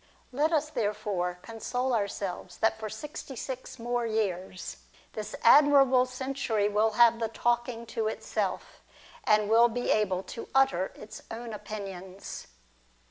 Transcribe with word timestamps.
Let 0.31 0.51
us 0.51 0.71
therefore 0.71 1.37
console 1.43 1.93
ourselves 1.93 2.57
that 2.57 2.79
for 2.79 2.89
sixty 2.89 3.35
six^ 3.35 3.77
more 3.77 4.03
years 4.03 4.77
this 5.13 5.35
admirable 5.43 6.07
century 6.07 6.67
will 6.67 6.93
have 6.93 7.19
the 7.19 7.27
talking 7.27 7.85
to 7.93 8.07
itself, 8.07 8.81
and 9.25 9.47
will 9.47 9.69
be 9.69 9.91
able 9.91 10.23
to 10.23 10.49
utter 10.55 10.91
its 10.95 11.21
own 11.29 11.53
opinions. 11.53 12.47